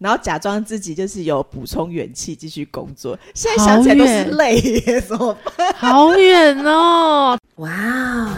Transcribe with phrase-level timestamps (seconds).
[0.00, 3.18] 然后假装自己就是有补充元气继续工作。
[3.34, 4.54] 现在想起来都是泪
[4.86, 5.74] 耶， 怎么办？
[5.74, 7.36] 好远哦！
[7.56, 8.30] 哇哦！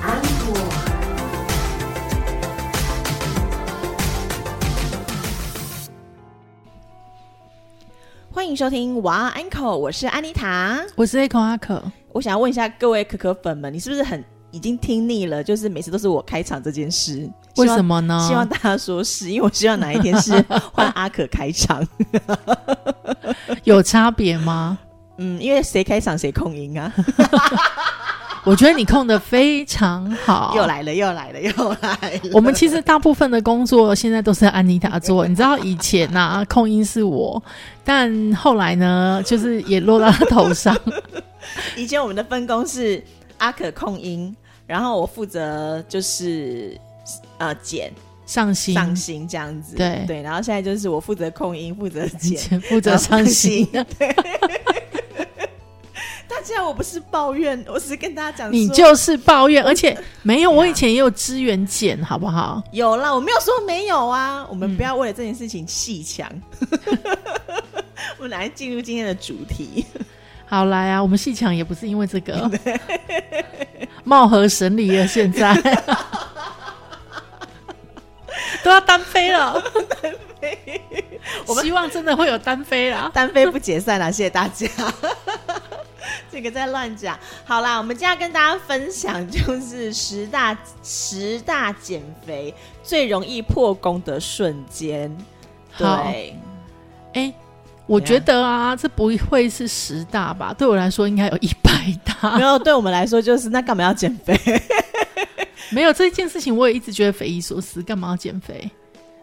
[0.00, 0.54] 安果，
[8.30, 11.82] 欢迎收听哇安可，我是安妮塔，我是 A 可阿可。
[12.12, 15.42] 我想要问一下各位可可粉们，你是不是很已经听腻了？
[15.42, 17.28] 就是每次都是我开场这件事。
[17.56, 18.24] 为什么呢？
[18.26, 20.32] 希望大家说是因为我希望哪一天是
[20.72, 21.86] 换阿可开场，
[23.64, 24.78] 有差别吗？
[25.18, 26.92] 嗯，因为谁开场谁控音啊。
[28.44, 31.90] 我觉得你控的非常好，又来了，又来了，又来
[32.22, 32.30] 了。
[32.32, 37.42] 我们其实大部分的工作现在都是安妮塔做，你知道以前呐控音是我，
[37.84, 40.74] 但后来呢，就是也落到他头上。
[41.76, 43.04] 以前我们的分工是
[43.36, 44.34] 阿可控音，
[44.66, 46.80] 然后我负责就是。
[47.38, 47.92] 呃，剪
[48.26, 50.04] 上新上新这样子，对。
[50.06, 53.66] 对，然后现在就是我负责控音，负责 剪， 负责上新。
[56.28, 62.62] 大家，我不是抱怨，我只是跟大家讲，你就是抱怨，而且没有，我以前也有资源剪，好不好？
[62.72, 66.30] 有啦，我没有说没有啊，我们不要为了这件事情戏强。
[68.16, 69.84] 我们来进入今天的主题，
[70.46, 72.50] 好来啊，我们戏强也不是因为这个，
[74.04, 75.52] 貌合神离了，现在。
[78.64, 79.62] 都要单飞了，
[80.02, 80.82] 单飞！
[81.46, 84.66] 我们希望真的会有单飞啦， 单飞不解散啦，谢谢大家。
[86.30, 87.18] 这个在乱讲。
[87.44, 95.14] 好啦，我们今天要跟大家分享就是十大十大减肥最容易破功的瞬间。
[95.76, 96.36] 对，
[97.14, 97.32] 哎，
[97.86, 100.54] 我觉得啊，这不会是十大吧？
[100.56, 101.70] 对我来说，应该有一百
[102.04, 102.36] 大。
[102.36, 104.34] 没有，对我们来说就是那干嘛要减肥？
[105.70, 107.82] 没有这件事情，我也一直觉得匪夷所思。
[107.82, 108.70] 干嘛要减肥？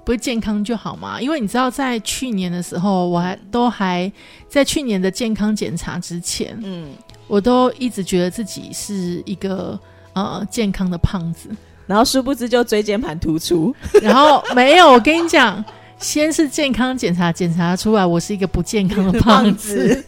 [0.05, 1.19] 不是健康就好吗？
[1.19, 4.09] 因为你知道，在去年的时候，我还都还
[4.47, 6.91] 在去年的健康检查之前，嗯，
[7.27, 9.77] 我都一直觉得自己是一个
[10.13, 11.49] 呃健康的胖子。
[11.85, 13.75] 然后殊不知就椎间盘突出。
[14.01, 15.63] 然后没有，我跟你讲，
[15.99, 20.03] 先是健康检查检查出来我是一个不健康的胖子，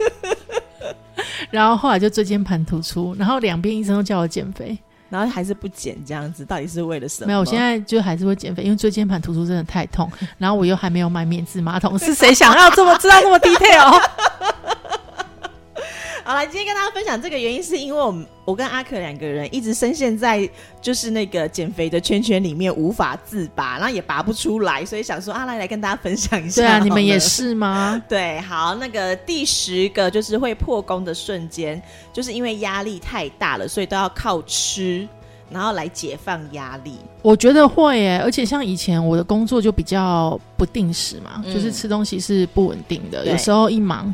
[1.51, 4.77] 然后后来就椎间盘突出，然后两边医生都叫我减肥。
[5.09, 7.27] 然后还是不减这样子，到底是为了什么？
[7.27, 10.09] 没有，我现在就还是会减肥，因为椎间盘突出真的太痛。
[10.37, 14.01] 然后我又还没有买免治马桶，是谁想要这么知道这么 detail？
[16.29, 20.47] 好了，今天跟大家分享这个原因，是因为我们我跟阿可两个人一直深陷在
[20.79, 26.61] 就是那个减肥的圈圈里面，无法自拔，然后也拔不出来，所以想说阿来来跟大家分享一下。
[26.61, 27.99] 对啊， 你们也是吗？
[28.07, 31.81] 对，好，那个第十个就是会破功的瞬间，
[32.13, 35.07] 就是因为压力太大了，所以都要靠吃，
[35.49, 36.99] 然后来解放压力。
[37.23, 44.13] 我觉得会耶，而且像以前我的工作就比较不定时嘛，就是吃东西是不稳定的，有时候一忙。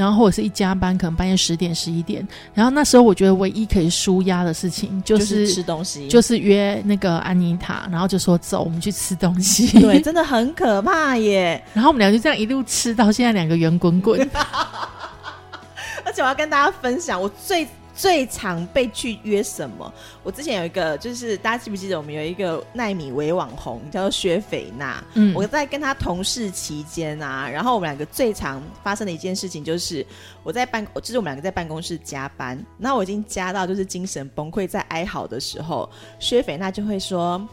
[0.00, 2.26] 然后或者是一加班，可能半夜十点十一点。
[2.54, 9.66] 然后那时候我觉得唯一可以舒压的事情就是吃东西，就是约那个安妮塔，然后就说走，我们去吃东西。
[9.78, 11.62] 对，真的很可怕耶。
[11.74, 14.18] 然后我们俩就这样一路吃到现在，两个圆滚滚。
[16.02, 17.68] 而且我要跟大家分享，我最。
[18.00, 19.92] 最常被去约什么？
[20.22, 25.04] 我之前有一个，就是大家记不记得我们有一个奈米微网红叫做薛斐娜。
[25.12, 30.04] 嗯，我在跟他同事期间啊，然后我们两个最常发生的一件事情就是
[30.42, 35.86] 我在办，就是我们两个在办公室加班，那我已经加到就是精神崩溃，在哀嚎的时候，
[36.18, 37.46] 薛斐娜就会说：“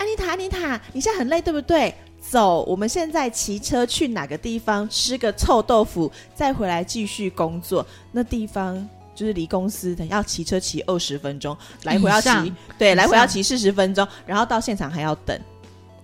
[0.00, 1.94] 安妮塔，安妮塔，你现在很累对不对？
[2.18, 7.86] 走，我们现在骑车去哪个地方吃个臭豆腐，再回来继续工作。
[8.10, 8.88] 那地方。”
[9.22, 15.38] 就是离公司的要骑车骑二十分钟，来回要骑对，来回要骑四十分钟，然后到现场还要等，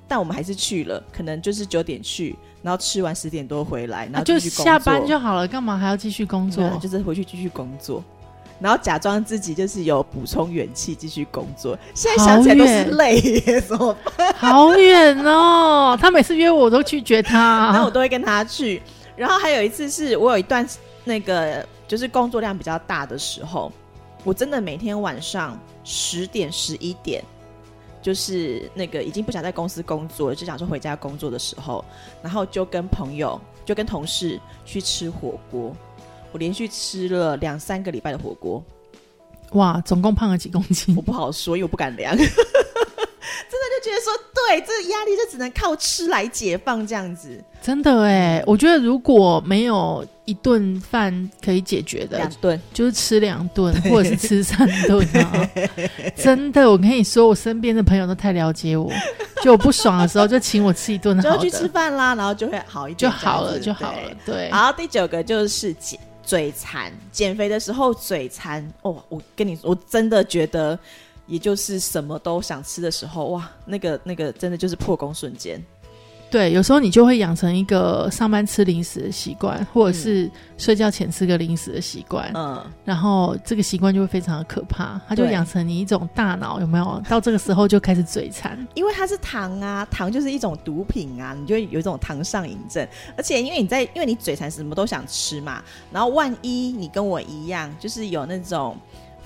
[0.07, 6.71] 但我们还是去了，可能就是九点去，然后吃完十点多回来，然后就下班就好了，干嘛还要继续工作？
[6.81, 8.05] 就是回去继续工作，
[8.61, 11.77] 然后假装自己就是有补充元气继续工作。
[11.95, 14.33] 现在想起来都是累，怎么办？
[14.39, 15.99] 好远哦！
[16.01, 18.81] 他每次约我都拒绝他， 然后我都会跟他去。
[19.17, 20.65] 然后还有一次是我有一段
[21.03, 21.67] 那个。
[21.89, 23.73] 就是工作量比较大的时候，
[24.23, 27.25] 我真的每天晚上十点十一点，
[28.03, 31.85] 就是那个已经不想在公司工作了，就想说回家工作的时候，
[32.23, 35.75] 然后就跟朋友、就跟同事去吃火锅。
[36.31, 38.63] 我连续吃了两三个礼拜的火锅，
[39.53, 39.81] 哇！
[39.81, 40.95] 总共胖了几公斤？
[40.95, 42.15] 我不好说，因为我不敢量。
[43.81, 47.43] 觉得说，对，这压力就只能靠吃来解放这样子。
[47.61, 55.51] 真的哎，我觉得如果没有一顿饭可以解决的，两顿就是吃两顿，或者是吃三顿啊。
[56.17, 58.91] 真的，我跟你说，我身边的朋友都太了解我，
[59.43, 63.99] 就我不爽的时候就请我吃一顿好的，就去吃饭啦，然后就会好一点，就好了，就好了。
[64.25, 64.51] 对。
[64.53, 70.79] 好，第九个就是减嘴馋，减肥的时候嘴馋哦，我跟你说，我真的觉得。
[71.29, 75.63] 也就是什么都想吃的时候，哇，那个那个真的就是破功瞬间。
[76.31, 82.31] 对，有时候你就会养成一个上班吃零食的习惯，或者是睡觉前吃个零食的习惯。
[82.35, 87.03] 嗯，然后这个习惯就会非常的可怕，它就养成你一种大脑有没有？
[87.09, 92.87] 到这个时候就开始嘴馋，因为它是糖啊，糖就是一种毒品啊，你就会有一种糖上瘾症。
[93.17, 98.77] 而且因为你在，因为你嘴馋，什么都想吃嘛，然后万一你跟我一样，就是有那种。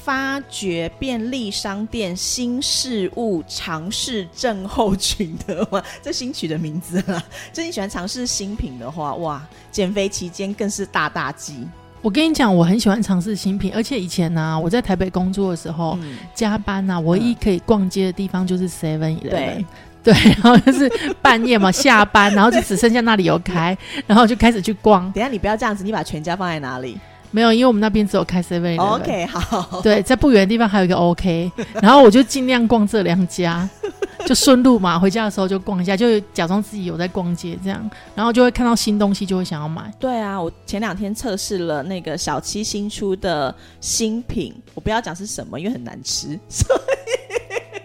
[0.04, 7.22] 发掘便利商店新事物尝试症候群的话， 这新取的名字啦。
[7.52, 9.40] 就你喜欢尝试新品的话，哇，
[9.70, 11.66] 减肥期间更是大大忌。
[12.00, 15.96] 我跟你讲，我很喜欢尝试新品，而且以前呢，我在台北工作的时候，
[16.34, 19.64] 加班呐，唯一可以逛街的地方就是 Seven Eleven，
[20.02, 20.90] 对，然后就是
[21.22, 25.12] 半夜嘛， 下班，然后就只剩下那里有开，然后就开始去逛。
[25.12, 26.98] 等下你不要这样子，你把全家放在哪里？
[27.32, 28.78] 没有，因为我们那边只有开 seven。
[28.80, 29.80] OK，好。
[29.82, 31.50] 对，在不远的地方还有一个 OK，
[31.82, 33.68] 然后我就尽量逛这两家，
[34.26, 39.92] 就顺路嘛，回家的时候就逛一下，就假装自己有在逛街这样，然后就会看到新东西，就会想要买。
[39.98, 46.38] 对啊，我前两天测试了那个小七新出的新品，我不要讲是什么，因为很难吃。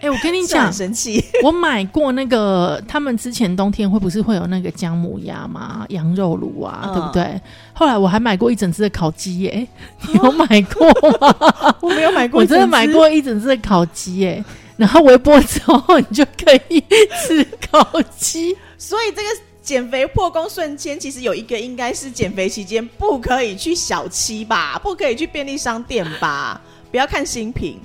[0.00, 1.24] 哎，我跟你讲，神奇。
[1.42, 5.84] 我买过那个，他们之前冬天会不是会有那个姜母鸭吗？
[5.88, 7.40] 羊肉炉啊，对不对？
[7.72, 9.66] 后来我还买过一整只的烤鸡耶，
[10.06, 11.74] 你有买过吗？
[11.82, 14.44] 我没有买过，我真的买过一整只的烤鸡耶。
[14.76, 16.80] 然后微波之后，你就可以
[17.26, 18.56] 吃烤鸡。
[18.76, 19.28] 所以这个
[19.60, 26.60] 减肥破功瞬间，其实有一个应该是减肥期间不可以去小七吧，不可以去便利商店吧，
[26.92, 27.80] 不要看新品。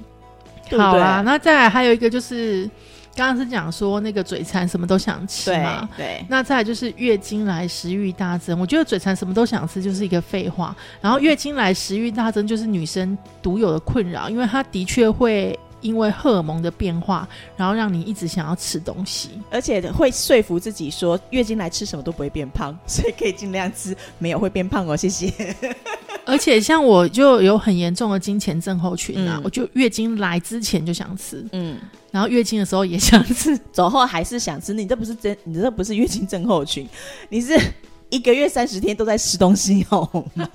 [0.77, 2.69] 好啊，那再来还有一个就是，
[3.15, 6.25] 刚刚是讲说那个嘴馋什么都想吃嘛，对。
[6.29, 10.75] 那再来就是月经来食欲大增，我觉得嘴馋什么都想吃就是一个废话。
[11.01, 15.57] 然后月经来食欲大增就是女生独有的困扰，因为她的确会。
[15.83, 25.31] 因为荷尔蒙的变化，然后让你一直想要吃东西，而且会说服自己说月经来吃什么都不会变胖， 所以可以尽量吃，没有会变胖哦，谢谢。
[26.25, 31.77] 而且像我就有很严重的金钱症候群啊，我就月经来之前就想吃，嗯，
[32.11, 34.73] 然后月经的时候也想吃， 走后还是想吃。
[34.73, 36.87] 你这不是真，你这不是月经症候群，
[37.29, 37.59] 你是。
[38.13, 40.07] 一个月三十天都在吃东西哦，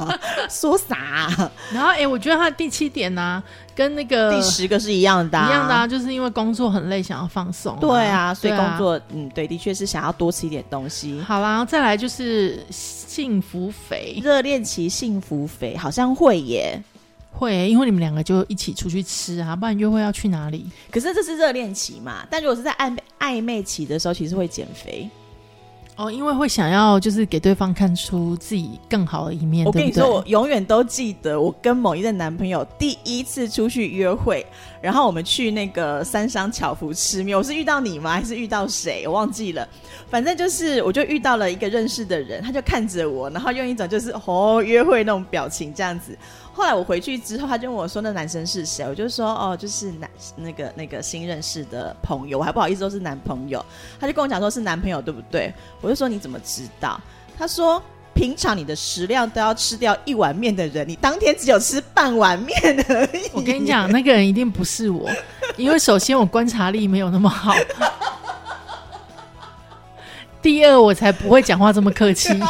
[0.48, 1.50] 说啥？
[1.72, 3.42] 然后哎，我觉得他第七点呢，
[3.74, 7.76] 跟那个第十个是一样的，一样的，啊，就是因为工作很累，想要放松。
[7.80, 11.20] 对啊，所以工作，嗯，对，的确是想要多吃一点东西。
[11.26, 16.80] 好啦，再来就是幸福肥，热恋期幸福肥好像会耶，
[17.32, 20.64] 会，因为你们两个就一起出去吃啊，不然约会要去哪里？
[20.92, 25.10] 可是这是热恋期嘛，但如果是在暧昧暧昧期的时候，其实会减肥。
[25.98, 29.66] 哦，因为会想要就是给对方看出自己更好的一面。
[29.66, 34.46] 我跟你说，我永远都记得我跟某一任男朋友第一次出去约会，
[34.80, 37.36] 然后我们去那个三商巧福吃面。
[37.36, 38.12] 我是遇到你吗？
[38.12, 39.04] 还是遇到谁？
[39.06, 39.66] 我忘记了。
[40.10, 46.16] 反正就是，我就遇到了一个认识的人，他就看着我，然后用一种就是哦约会那种表情这样子。
[46.52, 53.64] 后来我回去之后，他就问我说：“那男生是谁？”我就说：“哦，就是男那个那个新认识的朋友。”我还不好意思说是男朋友，
[54.00, 55.52] 他就跟我讲说是男朋友，对不对？
[55.80, 57.00] 我就说你怎么知道？
[57.38, 57.80] 他说
[58.18, 65.08] ：“平常你的食量都要吃掉一碗面的人，你当天只有吃半碗面而已。”我跟你讲，那个人一定不是我，
[65.56, 67.54] 因为首先我观察力没有那么好，
[70.42, 72.28] 第二我才不会讲话这么客气。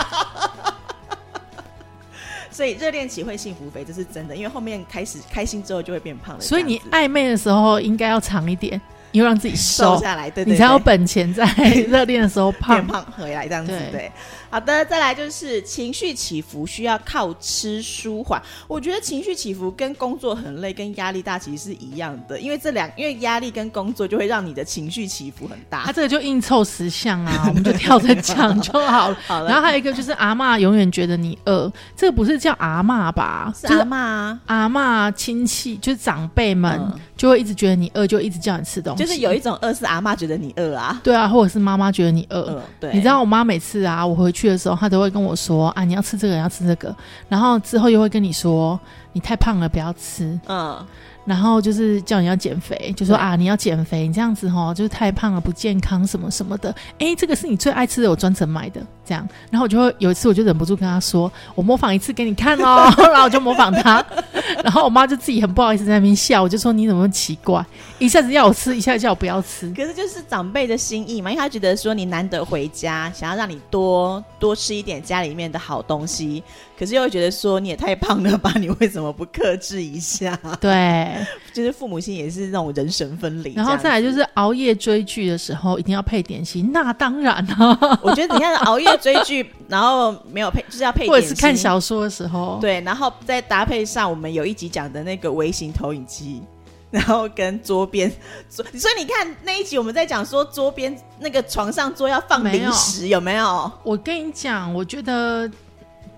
[2.50, 6.40] 所以热恋期会幸福肥，这是真的，因为后面开始开心之后就会变胖了。
[6.40, 8.80] 所以你暧昧的时候应该要长一点，
[9.12, 11.44] 因为让自己瘦下来，对你才有本钱在
[11.88, 14.10] 热恋的时候胖 胖回来这样子，对。
[14.50, 18.40] 好的，再来就是情绪起伏需要靠吃舒缓。
[18.66, 25.84] 我觉得情绪起伏跟工作很累、跟压力大其实是一样的，因为这两因为压力跟工作就会让你的情绪起伏很大。
[25.84, 29.18] 他这个就硬凑十项啊， 我们就跳着讲就好了。
[29.28, 33.52] 好了，然后还有一个就是阿妈永远觉得你饿，这个不是叫阿妈吧？
[33.54, 36.80] 是阿妈，阿妈亲戚就是长辈们
[37.18, 38.97] 就会一直觉得你饿，就一直叫你吃东西。
[38.98, 42.62] 就是有一种饿是阿妈觉得你饿啊，对啊，或者是妈妈觉得你饿。
[42.80, 44.28] 对，你知道我妈每次啊，我回。
[44.38, 46.94] 去的时候，她都会跟我说：“啊，你要吃这个，要吃这个。”
[47.28, 48.78] 然后之后又会跟你说
[49.18, 50.38] ：“你太胖了，不要吃。
[50.46, 50.86] 嗯，
[51.24, 56.72] 然后就是叫你要减肥，就说啊，你要减肥，你这样子哦就是太胖了，不健康什么什么的。
[57.00, 59.28] 哎，这个是你最爱吃的，我专程买的，这样。
[59.50, 62.88] 然后我就会有一次，我就忍不住跟他说，我模仿一次给你看哦。
[63.10, 64.04] 然后我就模仿他，
[64.62, 67.64] 然后我妈就自己很不好意思在那边笑，我就说你怎么奇怪，
[67.98, 69.68] 一下子要我吃，一下子叫我不要吃。
[69.74, 76.42] 可是就是长辈的心意嘛，因为他觉得说你难得回家，想要让你多多吃一点家里面的好东西，
[76.78, 80.38] 可是又会觉得说你也太胖了吧，你为什么不克制一下？
[80.60, 96.40] 对，就是父母亲也是那种人神分离，然后再来就是熬夜追剧的时候一定要配点心，那当然啊， 我觉得你看熬夜追剧，然后没有配，就是要配点心，或者是看小说的时候，对，然后再搭配上我们有一集讲的那个微型投影机，
[96.92, 98.08] 然后跟桌边
[98.48, 103.70] 桌，所以你看那一集我们在讲说桌边那个床上桌要放零食，有没有？
[103.82, 105.50] 我跟你讲，我觉得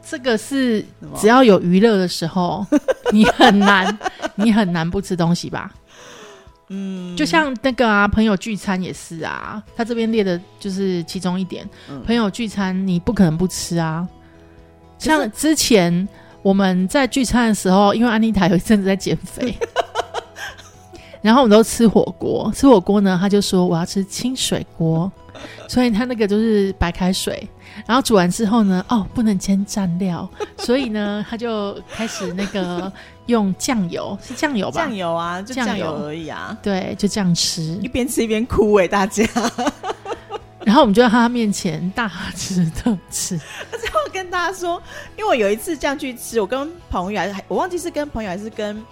[0.02, 0.84] 这个是
[1.16, 2.66] 只要有娱乐的时候，
[3.12, 3.98] 你很难，
[4.34, 5.70] 你很难不吃东西吧？
[6.68, 11.68] 嗯，就像那个啊，朋友聚餐也是啊，他这边列的就是其中一点。
[11.88, 14.08] 嗯朋友聚餐你不可能不吃啊。
[14.98, 16.06] 像之前
[16.42, 19.56] 我们在聚餐的时候，因为安妮塔有一阵子在减肥，
[21.22, 25.10] 然后我们都吃火锅，吃火锅呢，他就说我要吃清水锅，
[25.68, 27.48] 所以他那个就是白开水，
[27.86, 32.90] 然后煮完之后呢，哦，不能煎蘸料，所以呢，他就开始那个
[33.26, 34.96] 用酱油，是酱油吧酱？
[34.96, 37.88] 油啊，就酱油而已啊，对，就这样吃一。
[37.88, 39.24] 边吃一边哭哎、大家。
[40.62, 44.80] 然后我们就在他面前大吃特吃，我跟大家说，
[45.16, 48.82] 因为我有一次这样去吃，我跟朋友还是我忘记是跟朋友还是跟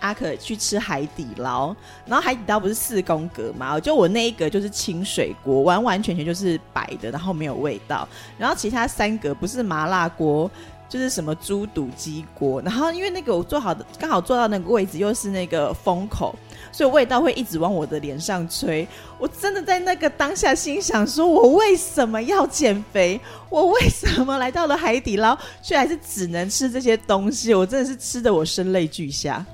[0.00, 10.50] 阿可去吃海底捞，然后海底捞不是四宫格嘛，就我那一格就是清水锅，完完全全就是白的，然后没有味道，然后其他三格不是麻辣锅。
[10.90, 16.34] 就是什么猪肚鸡锅，然后因为那个我做好的刚好坐到那个位置又是那个风口，
[16.72, 18.84] 所以味道会一直往我的脸上吹。
[19.16, 23.20] 我真的在那个当下心想说，我为什么要减肥？
[23.48, 27.54] 我为什么来到了海底捞，却还是只能吃这些东西？
[27.54, 29.46] 我真的是吃的我声泪俱下。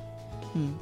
[0.57, 0.73] 嗯，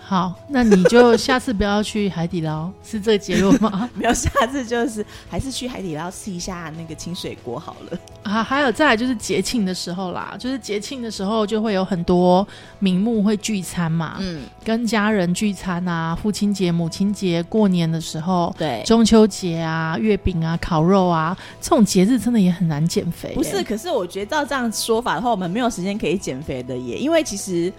[0.00, 3.90] 好，那你就下次不要去海底捞， 是这个结论吗？
[3.94, 7.98] 没有，下次就是还是去海底捞吃一下那个清水锅好了。
[8.22, 12.46] 啊，还有再来就是节庆的时候啦，就是节庆的时候就会有很多
[12.80, 18.54] 名目会聚餐嘛，嗯，跟家人聚餐啊，父亲节、母亲节、过年的时候。
[18.58, 18.82] 对。
[18.84, 27.72] 中秋节啊，月饼啊，烤肉啊，这种节日真的也很难减肥、不是，，可是我觉得照这样说法的话，我们没有时间可以减肥的耶，因为其实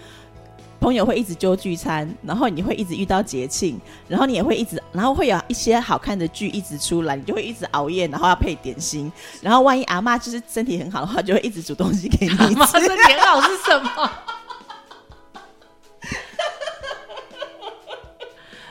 [0.79, 12.73] 朋友会一直揪聚餐，然后你会一直遇到节庆，然后你也会一直，然后会有一些好看的剧一直出来，你就会一直熬夜，然后要配点心， 然后万一阿妈就是身体很好的话，就会一直煮东西给你妈吃。
[12.79, 14.11] 这年老是什么？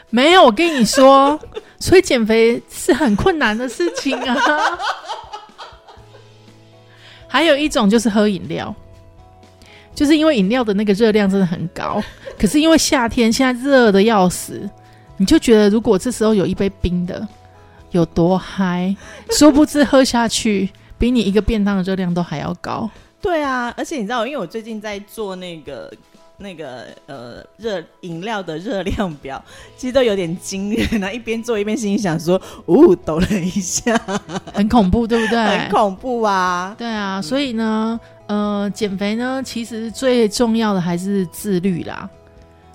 [0.09, 1.39] 没有，我跟你说，
[1.81, 4.79] 所以减肥是很困难的事情啊。
[7.29, 8.75] 还有一种就是喝饮料，
[9.97, 12.01] 就是因为饮料的那个热量真的很高，
[12.39, 14.69] 可是因为夏天现在热的要死，
[15.17, 17.27] 你就觉得如果这时候有一杯冰的，
[17.93, 18.95] 有多嗨，
[19.31, 22.89] 殊不知喝下去比你一个便当的热量都还要高。
[23.23, 25.91] 对啊，而且你知道，因为我最近在做那个
[26.37, 29.43] 那个呃热饮料的热量表，
[29.77, 33.99] 其实都有点惊人，然后一边做一边心里想说，呜、抖了一下，
[34.53, 35.39] 很恐怖，对不对？
[35.45, 36.75] 很恐怖啊。
[36.77, 42.09] 对啊，所以呢，呃，减肥呢，其实最重要的还是自律啦，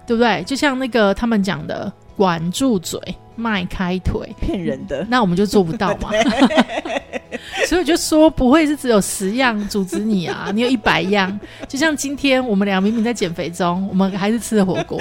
[0.07, 0.43] 对不对？
[0.43, 2.99] 就像那个他们讲的，管住嘴，
[3.35, 5.05] 迈开腿，骗人的。
[5.09, 6.09] 那我们就做不到嘛。
[7.67, 11.39] 所以我就说，不会是只有十样阻止你啊，你有一百样。
[11.67, 14.99] 就像今天我们俩明明在减肥中，我们还是吃了火锅。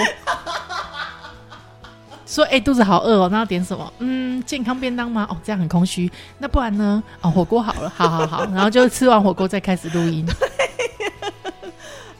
[2.30, 3.92] 说哎、肚子好饿哦，那要点什么？
[3.98, 5.26] 嗯，健康便当吗？
[5.28, 6.08] 哦，这样很空虚。
[6.38, 7.02] 那不然呢？
[7.22, 8.44] 哦，火锅好了，好好好。
[8.52, 10.24] 然后就吃完火锅再开始录音。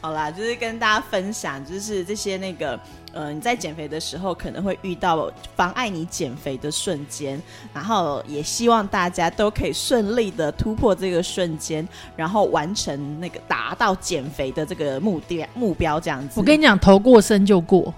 [0.01, 2.77] 好啦，就是跟大家分享，就是这些那个
[3.13, 7.41] 呃，你在减肥的时候可能会遇到妨碍你减肥的瞬间，
[7.73, 11.87] 然后也希望大家都可以顺利的突破这个瞬间，
[12.17, 16.33] 然后完成那个达到减肥的这个目的目标这样子。
[16.37, 17.93] 我跟你讲，头过身就过，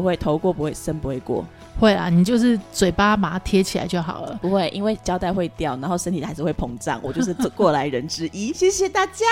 [0.00, 1.44] 不会头过不会身不会过，
[1.78, 4.38] 会啊，你就是嘴巴把它贴起来就好了。
[4.40, 7.00] 不会，因为胶带会掉，然后身体还是会膨胀。
[7.02, 9.24] 我就是这过来人之一，谢谢大家。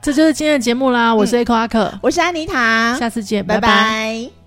[0.00, 4.41] 这就是今天的节目啦，我是 Echo 阿克，我是安妮塔，下次见，拜拜拜拜